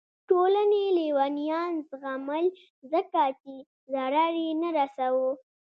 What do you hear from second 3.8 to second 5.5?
ضرر یې نه رسوه.